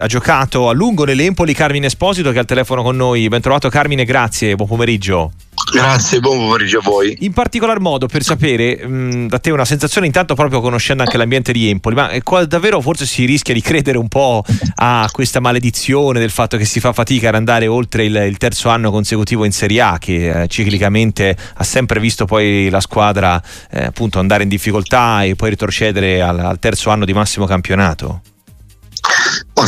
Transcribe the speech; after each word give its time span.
Ha 0.00 0.06
giocato 0.06 0.68
a 0.68 0.72
lungo 0.72 1.04
nell'Empoli 1.04 1.52
Carmine 1.52 1.86
Esposito 1.86 2.30
che 2.30 2.36
è 2.36 2.38
al 2.38 2.44
telefono 2.44 2.84
con 2.84 2.94
noi. 2.94 3.26
Ben 3.26 3.40
trovato 3.40 3.68
Carmine, 3.68 4.04
grazie, 4.04 4.54
buon 4.54 4.68
pomeriggio. 4.68 5.32
Grazie, 5.72 6.20
buon 6.20 6.38
pomeriggio 6.38 6.78
a 6.78 6.82
voi. 6.82 7.16
In 7.22 7.32
particolar 7.32 7.80
modo 7.80 8.06
per 8.06 8.22
sapere 8.22 8.86
mh, 8.86 9.26
da 9.26 9.40
te 9.40 9.50
una 9.50 9.64
sensazione 9.64 10.06
intanto 10.06 10.36
proprio 10.36 10.60
conoscendo 10.60 11.02
anche 11.02 11.16
l'ambiente 11.16 11.50
di 11.50 11.68
Empoli, 11.68 11.96
ma 11.96 12.10
eh, 12.10 12.22
qua 12.22 12.44
davvero 12.44 12.80
forse 12.80 13.06
si 13.06 13.24
rischia 13.24 13.52
di 13.52 13.60
credere 13.60 13.98
un 13.98 14.06
po' 14.06 14.44
a 14.76 15.08
questa 15.10 15.40
maledizione 15.40 16.20
del 16.20 16.30
fatto 16.30 16.56
che 16.56 16.64
si 16.64 16.78
fa 16.78 16.92
fatica 16.92 17.30
ad 17.30 17.34
andare 17.34 17.66
oltre 17.66 18.04
il, 18.04 18.14
il 18.14 18.36
terzo 18.36 18.68
anno 18.68 18.92
consecutivo 18.92 19.44
in 19.44 19.50
Serie 19.50 19.80
A 19.80 19.98
che 19.98 20.42
eh, 20.42 20.46
ciclicamente 20.46 21.36
ha 21.54 21.64
sempre 21.64 21.98
visto 21.98 22.24
poi 22.24 22.68
la 22.70 22.80
squadra 22.80 23.42
eh, 23.68 23.86
appunto 23.86 24.20
andare 24.20 24.44
in 24.44 24.48
difficoltà 24.48 25.24
e 25.24 25.34
poi 25.34 25.50
retrocedere 25.50 26.22
al, 26.22 26.38
al 26.38 26.60
terzo 26.60 26.90
anno 26.90 27.04
di 27.04 27.12
massimo 27.12 27.46
campionato? 27.46 28.20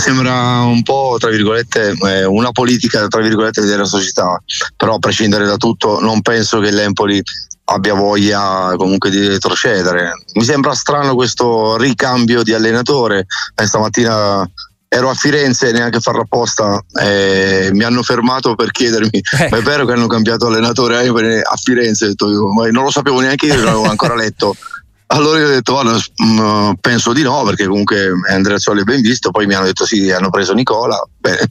Sembra 0.00 0.62
un 0.62 0.82
po' 0.82 1.16
tra 1.18 1.28
virgolette 1.28 1.94
eh, 2.06 2.24
una 2.24 2.52
politica 2.52 3.06
tra 3.06 3.20
virgolette 3.20 3.60
della 3.60 3.84
società, 3.84 4.42
però 4.76 4.94
a 4.94 4.98
prescindere 4.98 5.44
da 5.44 5.56
tutto 5.56 6.00
non 6.00 6.22
penso 6.22 6.58
che 6.58 6.70
l'Empoli 6.70 7.22
abbia 7.64 7.94
voglia 7.94 8.72
comunque 8.76 9.10
di 9.10 9.26
retrocedere. 9.26 10.12
Mi 10.34 10.44
sembra 10.44 10.74
strano 10.74 11.14
questo 11.14 11.76
ricambio 11.76 12.42
di 12.42 12.54
allenatore. 12.54 13.26
Eh, 13.54 13.66
stamattina 13.66 14.48
ero 14.92 15.08
a 15.08 15.14
Firenze 15.14 15.70
neanche 15.70 15.98
a 15.98 16.00
farla 16.00 16.22
apposta 16.22 16.82
eh, 17.00 17.70
mi 17.72 17.84
hanno 17.84 18.02
fermato 18.02 18.56
per 18.56 18.72
chiedermi 18.72 19.22
eh. 19.38 19.48
ma 19.48 19.58
è 19.58 19.62
vero 19.62 19.86
che 19.86 19.92
hanno 19.92 20.08
cambiato 20.08 20.48
allenatore 20.48 20.96
a 20.96 21.56
Firenze 21.62 22.08
detto 22.08 22.28
io, 22.28 22.52
ma 22.52 22.68
non 22.70 22.82
lo 22.82 22.90
sapevo 22.90 23.20
neanche 23.20 23.46
io 23.46 23.54
non 23.54 23.66
l'avevo 23.66 23.84
ancora 23.84 24.16
letto 24.16 24.56
allora 25.12 25.38
io 25.38 25.46
ho 25.46 25.50
detto 25.50 25.82
mm, 26.22 26.72
penso 26.80 27.12
di 27.12 27.22
no 27.22 27.42
perché 27.44 27.66
comunque 27.66 28.12
Andrea 28.28 28.58
Zolli 28.58 28.82
è 28.82 28.84
ben 28.84 29.00
visto, 29.00 29.30
poi 29.30 29.46
mi 29.46 29.54
hanno 29.54 29.66
detto 29.66 29.84
sì, 29.84 30.10
hanno 30.10 30.30
preso 30.30 30.54
Nicola. 30.54 31.00
Beh. 31.18 31.48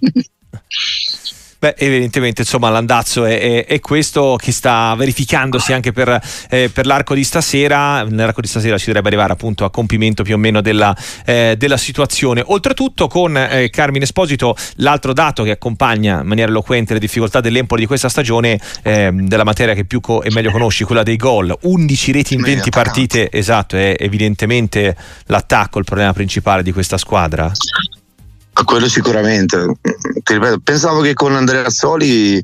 Beh, 1.59 1.75
evidentemente 1.77 2.43
insomma 2.43 2.69
l'andazzo 2.69 3.25
è, 3.25 3.37
è, 3.37 3.65
è, 3.65 3.79
questo 3.81 4.37
che 4.41 4.53
sta 4.53 4.95
verificandosi 4.95 5.73
anche 5.73 5.91
per, 5.91 6.17
eh, 6.49 6.69
per, 6.69 6.85
l'arco 6.85 7.13
di 7.13 7.25
stasera. 7.25 8.03
Nell'arco 8.03 8.39
di 8.39 8.47
stasera 8.47 8.77
si 8.77 8.85
dovrebbe 8.85 9.09
arrivare 9.09 9.33
appunto 9.33 9.65
a 9.65 9.69
compimento 9.69 10.23
più 10.23 10.35
o 10.35 10.37
meno 10.37 10.61
della, 10.61 10.95
eh, 11.25 11.55
della 11.57 11.75
situazione. 11.75 12.41
Oltretutto 12.45 13.07
con 13.07 13.35
eh, 13.35 13.69
Carmine 13.71 14.05
Esposito, 14.05 14.55
l'altro 14.75 15.11
dato 15.11 15.43
che 15.43 15.51
accompagna 15.51 16.21
in 16.21 16.27
maniera 16.27 16.49
eloquente 16.49 16.93
le 16.93 16.99
difficoltà 16.99 17.41
dell'Empoli 17.41 17.81
di 17.81 17.87
questa 17.87 18.07
stagione, 18.07 18.57
ehm, 18.83 19.27
della 19.27 19.43
materia 19.43 19.73
che 19.73 19.83
più 19.83 19.99
co- 19.99 20.21
e 20.21 20.31
meglio 20.31 20.51
conosci, 20.51 20.85
quella 20.85 21.03
dei 21.03 21.17
gol. 21.17 21.53
11 21.63 22.11
reti 22.13 22.35
in 22.35 22.41
20 22.41 22.69
partite, 22.69 23.29
esatto, 23.29 23.75
è 23.75 23.97
evidentemente 23.99 24.95
l'attacco 25.25 25.77
il 25.77 25.83
problema 25.83 26.13
principale 26.13 26.63
di 26.63 26.71
questa 26.71 26.97
squadra. 26.97 27.51
Quello 28.63 28.87
sicuramente. 28.87 29.77
Ti 29.81 30.33
ripeto, 30.33 30.59
pensavo 30.63 31.01
che 31.01 31.13
con 31.13 31.35
Andrea 31.35 31.69
Soli, 31.69 32.43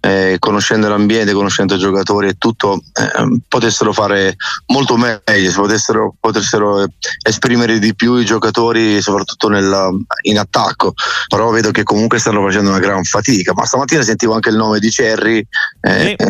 eh, 0.00 0.36
conoscendo 0.38 0.88
l'ambiente, 0.88 1.32
conoscendo 1.32 1.74
i 1.74 1.78
giocatori 1.78 2.28
e 2.28 2.34
tutto, 2.38 2.80
eh, 2.92 3.40
potessero 3.48 3.92
fare 3.92 4.36
molto 4.66 4.96
meglio, 4.96 5.52
potessero, 5.54 6.14
potessero, 6.20 6.84
esprimere 7.22 7.78
di 7.78 7.94
più 7.94 8.16
i 8.16 8.24
giocatori, 8.24 9.00
soprattutto 9.00 9.48
nel, 9.48 10.04
in 10.22 10.38
attacco. 10.38 10.92
Però 11.26 11.50
vedo 11.50 11.70
che 11.72 11.82
comunque 11.82 12.18
stanno 12.18 12.42
facendo 12.42 12.70
una 12.70 12.78
gran 12.78 13.02
fatica. 13.02 13.52
Ma 13.54 13.64
stamattina 13.64 14.02
sentivo 14.02 14.34
anche 14.34 14.50
il 14.50 14.56
nome 14.56 14.78
di 14.78 14.90
Cerri, 14.90 15.44
eh, 15.80 16.14
eh 16.16 16.26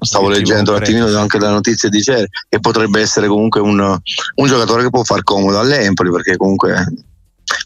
stavo 0.00 0.28
leggendo 0.28 0.70
un 0.70 0.78
attimino 0.78 1.18
anche 1.18 1.38
la 1.38 1.50
notizia 1.50 1.88
di 1.88 2.00
Cerri, 2.00 2.28
che 2.48 2.60
potrebbe 2.60 3.00
essere 3.00 3.26
comunque 3.26 3.60
un, 3.60 3.78
un 3.80 4.46
giocatore 4.46 4.84
che 4.84 4.90
può 4.90 5.02
far 5.04 5.22
comodo 5.22 5.58
all'Empoli, 5.58 6.10
perché 6.10 6.36
comunque 6.36 6.86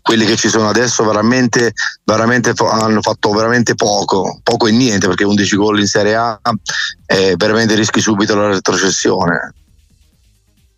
quelli 0.03 0.27
che 0.27 0.37
ci 0.37 0.49
sono 0.49 0.69
adesso 0.69 1.05
veramente, 1.05 1.73
veramente 2.05 2.53
hanno 2.57 3.01
fatto 3.01 3.31
veramente 3.31 3.75
poco, 3.75 4.41
poco 4.43 4.67
e 4.67 4.73
niente 4.73 5.07
perché 5.07 5.25
11 5.25 5.57
gol 5.57 5.81
in 5.81 5.87
Serie 5.87 6.17
A 6.17 6.41
eh, 7.07 7.35
veramente 7.37 7.75
rischi 7.75 8.01
subito 8.01 8.35
la 8.35 8.49
retrocessione. 8.49 9.55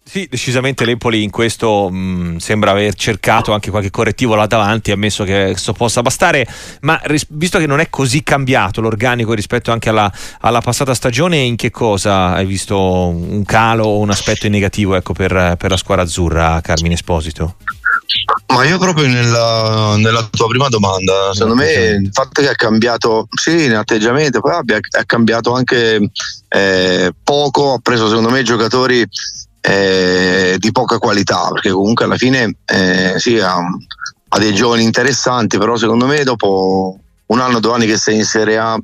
Sì, 0.06 0.28
decisamente 0.30 0.84
l'Empoli 0.84 1.22
in 1.22 1.30
questo 1.30 1.88
mh, 1.90 1.96
mm, 1.96 2.36
sembra 2.36 2.72
aver 2.72 2.94
cercato 2.94 3.52
anche 3.52 3.70
qualche 3.70 3.90
correttivo 3.90 4.34
là 4.34 4.46
davanti, 4.46 4.92
ammesso 4.92 5.24
che 5.24 5.46
questo 5.50 5.72
possa 5.72 6.02
bastare, 6.02 6.46
ma 6.82 7.00
ris- 7.04 7.26
visto 7.30 7.58
che 7.58 7.66
non 7.66 7.80
è 7.80 7.88
così 7.88 8.22
cambiato 8.22 8.82
l'organico 8.82 9.32
rispetto 9.32 9.72
anche 9.72 9.88
alla, 9.88 10.12
alla, 10.40 10.60
passata 10.60 10.92
stagione, 10.92 11.38
in 11.38 11.56
che 11.56 11.70
cosa 11.70 12.34
hai 12.34 12.44
visto 12.44 12.78
un 12.78 13.42
calo 13.44 13.86
o 13.86 13.98
un 13.98 14.10
aspetto 14.10 14.44
in 14.44 14.52
negativo 14.52 14.94
ecco, 14.94 15.14
per, 15.14 15.56
per 15.58 15.70
la 15.70 15.76
squadra 15.76 16.04
azzurra, 16.04 16.60
Carmine 16.60 16.94
Esposito? 16.94 17.56
Ma 18.46 18.64
io 18.64 18.78
proprio 18.78 19.06
nella, 19.06 19.96
nella, 19.96 20.28
tua 20.30 20.46
prima 20.46 20.68
domanda, 20.68 21.32
secondo 21.32 21.56
me 21.56 21.72
il 21.72 22.10
fatto 22.12 22.40
che 22.40 22.48
ha 22.48 22.54
cambiato, 22.54 23.28
sì, 23.30 23.64
in 23.64 23.74
atteggiamento, 23.74 24.40
poi 24.40 24.54
abbia, 24.54 24.76
ha 24.76 25.04
cambiato 25.04 25.52
anche 25.52 26.10
eh, 26.48 27.12
poco, 27.22 27.74
ha 27.74 27.78
preso 27.82 28.08
secondo 28.08 28.30
me 28.30 28.42
giocatori 28.42 29.06
eh, 29.60 30.56
di 30.58 30.72
poca 30.72 30.98
qualità, 30.98 31.48
perché 31.52 31.70
comunque 31.70 32.04
alla 32.04 32.16
fine 32.16 32.56
eh, 32.64 33.14
sì, 33.16 33.38
ha, 33.38 33.56
ha, 33.56 34.38
dei 34.38 34.54
giovani 34.54 34.82
interessanti, 34.84 35.58
però 35.58 35.76
secondo 35.76 36.06
me 36.06 36.22
dopo 36.22 36.98
un 37.26 37.40
anno, 37.40 37.60
due 37.60 37.72
anni 37.72 37.86
che 37.86 37.96
sei 37.96 38.16
in 38.16 38.24
Serie 38.24 38.58
A 38.58 38.78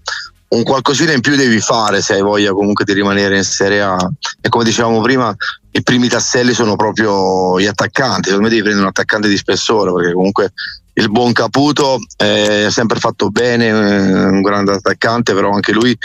un 0.51 0.63
qualcosina 0.65 1.13
in 1.13 1.21
più 1.21 1.37
devi 1.37 1.61
fare 1.61 2.03
se 2.03 2.15
hai 2.15 2.23
voglia 2.23 2.53
comunque 2.53 2.85
di 2.85 2.93
rimanere 2.93 3.37
in 3.37 3.45
Serie 3.45 3.83
A 3.83 3.97
e 4.41 4.49
come 4.49 4.65
dicevamo 4.65 5.01
prima 5.01 5.35
i 5.73 5.83
primi 5.83 6.09
tasselli 6.09 6.53
sono 6.53 6.77
proprio 6.77 7.61
gli 7.61 7.67
attaccanti 7.67 8.31
secondo 8.31 8.45
me 8.45 8.49
devi 8.49 8.63
prendere 8.63 8.85
un 8.85 8.91
attaccante 8.91 9.29
di 9.29 9.37
spessore 9.37 9.93
perché 9.93 10.13
comunque 10.13 10.53
il 10.95 11.11
buon 11.11 11.33
Caputo 11.33 11.99
è 12.17 12.67
sempre 12.69 12.99
fatto 12.99 13.31
bene 13.31 13.71
un 13.71 14.43
grande 14.43 14.73
attaccante 14.73 15.35
però 15.35 15.53
anche 15.53 15.73
lui 15.73 15.97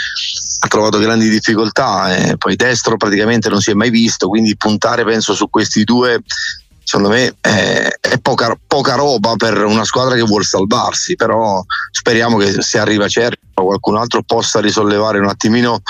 ha 0.60 0.68
trovato 0.68 0.98
grandi 0.98 1.28
difficoltà 1.28 2.14
e 2.14 2.36
poi 2.36 2.56
destro 2.56 2.96
praticamente 2.96 3.48
non 3.48 3.60
si 3.60 3.70
è 3.70 3.74
mai 3.74 3.90
visto 3.90 4.28
quindi 4.28 4.56
puntare 4.56 5.04
penso 5.04 5.34
su 5.34 5.50
questi 5.50 5.84
due 5.84 6.22
secondo 6.86 7.08
me 7.08 7.34
è, 7.40 7.88
è 8.00 8.18
poca, 8.18 8.56
poca, 8.64 8.94
roba 8.94 9.34
per 9.34 9.64
una 9.64 9.84
squadra 9.84 10.14
che 10.14 10.22
vuole 10.22 10.44
salvarsi, 10.44 11.16
però 11.16 11.60
speriamo 11.90 12.36
che 12.36 12.62
se 12.62 12.78
arriva 12.78 13.08
Cerri 13.08 13.36
o 13.54 13.64
qualcun 13.64 13.96
altro 13.96 14.22
possa 14.22 14.60
risollevare 14.60 15.18
un 15.18 15.26
attimino 15.26 15.82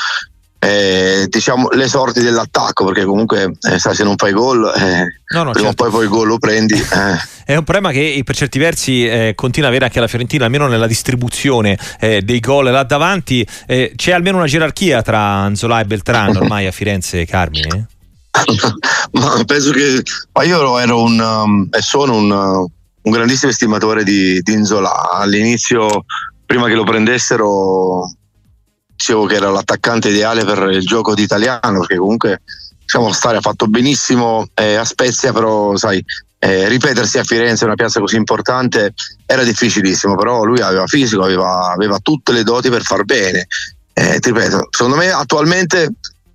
eh, 0.59 1.27
diciamo, 1.28 1.69
le 1.71 1.87
sorti 1.87 2.21
dell'attacco 2.21 2.84
perché 2.87 3.05
comunque 3.05 3.53
eh, 3.71 3.78
sai 3.78 3.94
se 3.94 4.05
non 4.05 4.17
fai 4.17 4.33
gol 4.33 4.72
eh, 4.77 5.21
no, 5.34 5.43
no, 5.43 5.50
prima 5.53 5.69
certo. 5.69 5.84
o 5.84 5.89
poi 5.89 5.91
poi 5.91 6.05
il 6.05 6.09
gol 6.09 6.27
lo 6.28 6.39
prendi 6.39 6.75
eh. 6.75 7.19
è 7.44 7.56
un 7.56 7.65
problema 7.65 7.91
che 7.91 8.21
per 8.25 8.34
certi 8.34 8.59
versi 8.59 9.06
eh, 9.06 9.33
continua 9.34 9.69
ad 9.69 9.75
avere 9.75 9.87
anche 9.87 10.00
la 10.00 10.09
Fiorentina 10.09 10.44
almeno 10.44 10.67
nella 10.67 10.87
distribuzione 10.87 11.78
eh, 12.00 12.22
dei 12.22 12.41
gol 12.41 12.71
là 12.71 12.83
davanti 12.84 13.47
c'è 13.67 14.12
almeno 14.12 14.39
una 14.39 14.47
gerarchia 14.47 15.03
tra 15.03 15.21
Anzola 15.21 15.81
e 15.81 15.84
Beltrano 15.84 16.41
ormai 16.41 16.67
a 16.67 16.73
Firenze 16.73 17.25
Carmine? 17.27 17.88
ma 19.12 19.43
penso 19.44 19.71
che 19.73 20.03
ma 20.33 20.43
io 20.43 20.78
ero 20.78 21.03
un 21.03 21.19
um, 21.19 21.69
e 21.71 21.81
sono 21.81 22.17
un, 22.17 22.31
uh, 22.31 22.71
un 23.06 23.12
grandissimo 23.12 23.50
estimatore 23.50 24.05
di, 24.05 24.41
di 24.43 24.53
Inzola. 24.53 25.11
All'inizio, 25.11 26.05
prima 26.44 26.67
che 26.67 26.75
lo 26.75 26.84
prendessero, 26.84 28.12
dicevo 28.96 29.26
che 29.26 29.36
era 29.36 29.50
l'attaccante 29.50 30.08
ideale 30.08 30.44
per 30.44 30.70
il 30.70 30.84
gioco 30.84 31.14
d'italiano, 31.14 31.80
perché 31.80 31.96
comunque 31.96 32.42
diciamo, 32.80 33.12
Stare 33.12 33.36
ha 33.36 33.40
fatto 33.40 33.66
benissimo 33.66 34.46
eh, 34.54 34.76
a 34.76 34.84
Spezia, 34.84 35.32
però 35.32 35.76
sai, 35.76 36.02
eh, 36.38 36.68
ripetersi 36.68 37.18
a 37.18 37.24
Firenze, 37.24 37.64
una 37.64 37.74
piazza 37.74 38.00
così 38.00 38.16
importante, 38.16 38.94
era 39.26 39.42
difficilissimo, 39.42 40.14
però 40.14 40.44
lui 40.44 40.60
aveva 40.60 40.86
fisico, 40.86 41.22
aveva, 41.22 41.72
aveva 41.72 41.98
tutte 41.98 42.32
le 42.32 42.42
doti 42.42 42.70
per 42.70 42.82
far 42.82 43.04
bene. 43.04 43.46
Eh, 43.92 44.18
ti 44.20 44.30
ripeto, 44.30 44.68
secondo 44.70 44.96
me 44.96 45.10
attualmente 45.10 45.90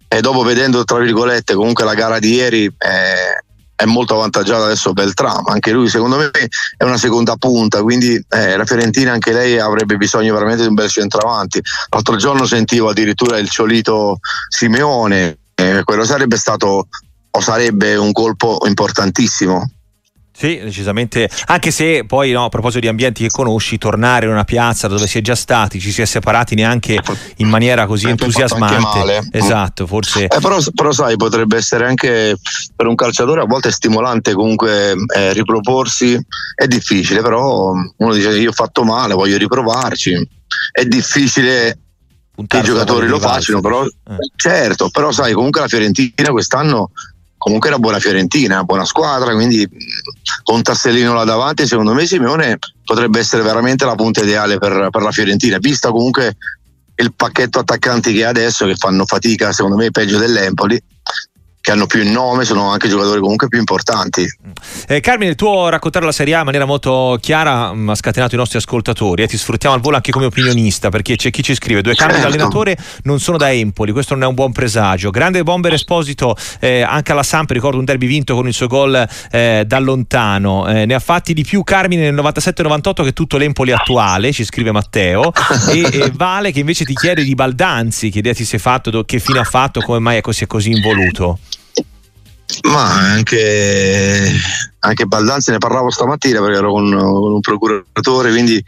e 0.07 0.19
dopo 0.19 0.41
vedendo 0.43 0.83
tra 0.83 0.97
virgolette 0.97 1.53
comunque 1.53 1.85
la 1.85 1.93
gara 1.93 2.19
di 2.19 2.33
ieri 2.33 2.65
eh, 2.65 3.40
è 3.81 3.85
molto 3.85 4.13
avvantaggiato 4.13 4.65
adesso 4.65 4.93
Beltramo 4.93 5.47
anche 5.47 5.71
lui 5.71 5.89
secondo 5.89 6.17
me 6.17 6.29
è 6.77 6.83
una 6.83 6.97
seconda 6.97 7.35
punta 7.35 7.81
quindi 7.81 8.13
eh, 8.29 8.55
la 8.55 8.65
Fiorentina 8.65 9.11
anche 9.11 9.33
lei 9.33 9.57
avrebbe 9.57 9.97
bisogno 9.97 10.33
veramente 10.33 10.61
di 10.61 10.67
un 10.67 10.75
bel 10.75 10.89
centravanti. 10.89 11.59
L'altro 11.89 12.15
giorno 12.15 12.45
sentivo 12.45 12.89
addirittura 12.89 13.39
il 13.39 13.49
ciolito 13.49 14.19
Simeone 14.49 15.37
eh, 15.55 15.81
quello 15.83 16.03
sarebbe 16.03 16.37
stato 16.37 16.87
o 17.31 17.41
sarebbe 17.41 17.95
un 17.95 18.11
colpo 18.11 18.59
importantissimo 18.67 19.67
sì, 20.33 20.59
decisamente. 20.63 21.29
Anche 21.47 21.71
se 21.71 22.05
poi, 22.07 22.31
no, 22.31 22.45
a 22.45 22.49
proposito 22.49 22.79
di 22.79 22.87
ambienti 22.87 23.23
che 23.23 23.29
conosci, 23.29 23.77
tornare 23.77 24.25
in 24.25 24.31
una 24.31 24.43
piazza 24.43 24.87
dove 24.87 25.05
si 25.05 25.17
è 25.17 25.21
già 25.21 25.35
stati, 25.35 25.79
ci 25.79 25.91
si 25.91 26.01
è 26.01 26.05
separati 26.05 26.55
neanche 26.55 26.99
in 27.37 27.47
maniera 27.47 27.85
così 27.85 28.07
entusiasmante. 28.07 29.27
Esatto, 29.31 29.85
forse. 29.85 30.23
Eh, 30.25 30.39
però, 30.39 30.57
però, 30.73 30.91
sai, 30.91 31.17
potrebbe 31.17 31.57
essere 31.57 31.85
anche 31.85 32.37
per 32.75 32.87
un 32.87 32.95
calciatore 32.95 33.41
a 33.41 33.45
volte 33.45 33.71
stimolante 33.71 34.33
comunque 34.33 34.93
eh, 35.15 35.33
riproporsi. 35.33 36.17
È 36.55 36.65
difficile, 36.65 37.21
però 37.21 37.73
uno 37.97 38.13
dice 38.13 38.37
io 38.39 38.49
ho 38.49 38.53
fatto 38.53 38.83
male, 38.83 39.13
voglio 39.13 39.37
riprovarci. 39.37 40.27
È 40.71 40.85
difficile 40.85 41.77
che 42.47 42.57
i 42.57 42.63
giocatori 42.63 43.07
lo 43.07 43.19
facciano, 43.19 43.59
però 43.59 43.85
eh. 43.85 43.91
certo, 44.35 44.89
però 44.89 45.11
sai, 45.11 45.33
comunque 45.33 45.61
la 45.61 45.67
Fiorentina 45.67 46.31
quest'anno 46.31 46.91
comunque 47.41 47.69
una 47.69 47.79
buona 47.79 47.97
Fiorentina, 47.97 48.63
buona 48.63 48.85
squadra, 48.85 49.33
quindi 49.33 49.67
con 50.43 50.61
Tassellino 50.61 51.15
là 51.15 51.23
davanti 51.23 51.65
secondo 51.65 51.91
me 51.91 52.05
Simeone 52.05 52.59
potrebbe 52.85 53.17
essere 53.17 53.41
veramente 53.41 53.83
la 53.83 53.95
punta 53.95 54.21
ideale 54.21 54.59
per, 54.59 54.89
per 54.91 55.01
la 55.01 55.11
Fiorentina, 55.11 55.57
vista 55.57 55.89
comunque 55.89 56.37
il 56.97 57.11
pacchetto 57.15 57.57
attaccanti 57.57 58.13
che 58.13 58.25
ha 58.25 58.29
adesso 58.29 58.67
che 58.67 58.75
fanno 58.75 59.05
fatica 59.05 59.51
secondo 59.53 59.75
me 59.75 59.89
peggio 59.89 60.19
dell'Empoli 60.19 60.79
che 61.71 61.77
hanno 61.77 61.87
più 61.87 62.01
il 62.01 62.09
nome, 62.09 62.43
sono 62.43 62.69
anche 62.69 62.89
giocatori 62.89 63.19
comunque 63.19 63.47
più 63.47 63.57
importanti. 63.57 64.25
Eh, 64.87 64.99
Carmine, 64.99 65.31
il 65.31 65.35
tuo 65.35 65.69
raccontare 65.69 66.05
la 66.05 66.11
Serie 66.11 66.35
A 66.35 66.39
in 66.39 66.45
maniera 66.45 66.65
molto 66.65 67.17
chiara 67.21 67.73
mh, 67.73 67.79
mm, 67.79 67.89
ha 67.89 67.95
scatenato 67.95 68.35
i 68.35 68.37
nostri 68.37 68.57
ascoltatori 68.57 69.21
e 69.21 69.25
eh, 69.25 69.27
ti 69.27 69.37
sfruttiamo 69.37 69.73
al 69.75 69.81
volo 69.81 69.95
anche 69.95 70.11
come 70.11 70.25
opinionista 70.25 70.89
perché 70.89 71.15
c'è 71.15 71.29
chi 71.29 71.41
ci 71.41 71.55
scrive 71.55 71.81
due 71.81 71.95
cambi 71.95 72.13
certo. 72.13 72.29
d'allenatore 72.29 72.77
non 73.03 73.19
sono 73.19 73.37
da 73.37 73.51
Empoli, 73.51 73.91
questo 73.91 74.13
non 74.13 74.23
è 74.23 74.27
un 74.27 74.35
buon 74.35 74.51
presagio. 74.51 75.09
Grande 75.09 75.43
bomber 75.43 75.73
Esposito 75.73 76.35
eh, 76.59 76.81
anche 76.81 77.11
alla 77.11 77.23
Samp, 77.23 77.51
ricordo 77.51 77.77
un 77.77 77.85
derby 77.85 78.07
vinto 78.07 78.35
con 78.35 78.47
il 78.47 78.53
suo 78.53 78.67
gol 78.67 79.07
eh, 79.31 79.63
da 79.65 79.79
lontano. 79.79 80.67
Eh, 80.67 80.85
ne 80.85 80.93
ha 80.93 80.99
fatti 80.99 81.33
di 81.33 81.43
più 81.43 81.63
Carmine 81.63 82.09
nel 82.09 82.15
97-98 82.15 83.03
che 83.03 83.13
tutto 83.13 83.37
l'Empoli 83.37 83.71
attuale, 83.71 84.31
ci 84.33 84.43
scrive 84.43 84.71
Matteo. 84.71 85.31
e, 85.69 85.87
e, 85.91 86.11
Vale 86.21 86.51
che 86.51 86.59
invece 86.59 86.85
ti 86.85 86.93
chiede 86.93 87.23
di 87.23 87.33
Baldanzi, 87.33 88.09
che 88.09 88.19
idea 88.19 88.33
ti 88.33 88.45
sei 88.45 88.59
fatto, 88.59 89.03
che 89.05 89.19
fine 89.19 89.39
ha 89.39 89.43
fatto, 89.43 89.81
come 89.81 89.99
mai 89.99 90.17
è 90.17 90.21
così, 90.21 90.43
è 90.43 90.47
così 90.47 90.71
involuto. 90.71 91.39
Ma 92.63 93.11
anche, 93.11 94.31
anche 94.79 95.05
Baldanzi 95.05 95.51
ne 95.51 95.57
parlavo 95.57 95.89
stamattina 95.89 96.41
perché 96.41 96.57
ero 96.57 96.71
con, 96.71 96.89
con 96.89 97.33
un 97.33 97.39
procuratore, 97.39 98.31
quindi 98.31 98.61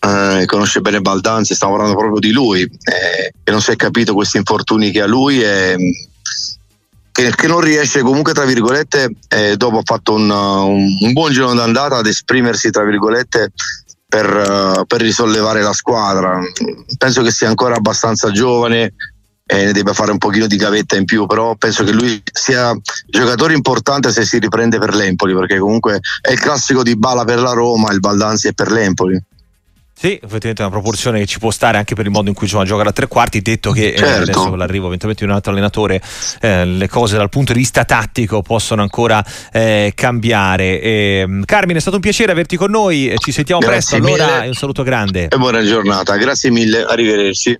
eh, 0.00 0.44
conosce 0.46 0.80
bene 0.80 1.00
Baldanzi, 1.00 1.54
stavo 1.54 1.72
parlando 1.72 1.98
proprio 1.98 2.20
di 2.20 2.32
lui, 2.32 2.62
eh, 2.62 3.32
che 3.42 3.50
non 3.50 3.60
si 3.60 3.70
è 3.70 3.76
capito 3.76 4.14
questi 4.14 4.38
infortuni 4.38 4.90
che 4.90 5.02
ha 5.02 5.06
lui 5.06 5.42
e 5.42 5.76
che, 7.12 7.34
che 7.34 7.46
non 7.46 7.60
riesce 7.60 8.00
comunque, 8.00 8.32
tra 8.32 8.44
virgolette, 8.44 9.10
eh, 9.28 9.56
dopo 9.56 9.78
ha 9.78 9.82
fatto 9.84 10.14
un, 10.14 10.30
un, 10.30 10.88
un, 11.00 11.12
buon 11.12 11.32
giro 11.32 11.52
d'andata 11.52 11.96
ad 11.96 12.06
esprimersi, 12.06 12.70
tra 12.70 12.84
virgolette, 12.84 13.52
per, 14.08 14.78
uh, 14.78 14.86
per 14.86 15.00
risollevare 15.00 15.62
la 15.62 15.72
squadra. 15.72 16.40
Penso 16.96 17.22
che 17.22 17.30
sia 17.30 17.48
ancora 17.48 17.76
abbastanza 17.76 18.30
giovane, 18.30 18.94
e 19.50 19.64
ne 19.64 19.72
debba 19.72 19.92
fare 19.92 20.12
un 20.12 20.18
pochino 20.18 20.46
di 20.46 20.54
gavetta 20.54 20.96
in 20.96 21.04
più, 21.04 21.26
però 21.26 21.56
penso 21.56 21.82
che 21.82 21.90
lui 21.90 22.22
sia 22.32 22.72
giocatore 23.06 23.52
importante 23.52 24.12
se 24.12 24.24
si 24.24 24.38
riprende 24.38 24.78
per 24.78 24.94
l'Empoli, 24.94 25.34
perché 25.34 25.58
comunque 25.58 25.98
è 26.20 26.30
il 26.30 26.38
classico 26.38 26.84
di 26.84 26.96
Bala 26.96 27.24
per 27.24 27.40
la 27.40 27.52
Roma, 27.52 27.90
il 27.90 27.98
Baldanzi 27.98 28.46
è 28.46 28.52
per 28.52 28.70
l'Empoli. 28.70 29.20
Sì, 30.00 30.14
effettivamente 30.14 30.62
è 30.62 30.64
una 30.64 30.70
proporzione 30.70 31.18
che 31.18 31.26
ci 31.26 31.38
può 31.38 31.50
stare 31.50 31.76
anche 31.76 31.94
per 31.94 32.06
il 32.06 32.10
modo 32.10 32.30
in 32.30 32.34
cui 32.34 32.46
gioca 32.46 32.62
a 32.62 32.66
giocare 32.66 32.88
a 32.88 32.92
tre 32.92 33.06
quarti, 33.06 33.42
detto 33.42 33.70
che 33.70 33.94
certo. 33.94 34.04
eh, 34.04 34.22
adesso 34.22 34.48
con 34.48 34.56
l'arrivo 34.56 34.86
eventualmente 34.86 35.26
di 35.26 35.30
un 35.30 35.36
altro 35.36 35.52
allenatore 35.52 36.00
eh, 36.40 36.64
le 36.64 36.88
cose 36.88 37.18
dal 37.18 37.28
punto 37.28 37.52
di 37.52 37.58
vista 37.58 37.84
tattico 37.84 38.40
possono 38.40 38.80
ancora 38.80 39.22
eh, 39.52 39.92
cambiare. 39.94 40.80
E, 40.80 41.18
ehm, 41.20 41.44
Carmine 41.44 41.76
è 41.76 41.80
stato 41.82 41.96
un 41.96 42.02
piacere 42.02 42.32
averti 42.32 42.56
con 42.56 42.70
noi, 42.70 43.12
ci 43.18 43.30
sentiamo 43.30 43.60
Grazie 43.60 44.00
presto, 44.00 44.22
allora 44.22 44.46
un 44.46 44.54
saluto 44.54 44.82
grande. 44.82 45.28
E 45.28 45.36
buona 45.36 45.62
giornata, 45.62 46.16
grazie 46.16 46.50
mille, 46.50 46.82
arrivederci. 46.82 47.58